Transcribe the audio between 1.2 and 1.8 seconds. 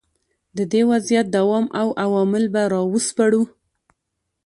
دوام